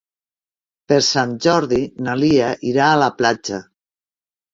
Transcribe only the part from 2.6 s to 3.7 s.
irà a la platja.